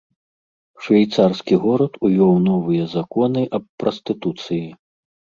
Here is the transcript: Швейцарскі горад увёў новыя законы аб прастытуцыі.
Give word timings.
Швейцарскі 0.83 1.55
горад 1.65 1.99
увёў 2.09 2.31
новыя 2.47 2.85
законы 2.93 3.43
аб 3.59 3.63
прастытуцыі. 3.83 4.63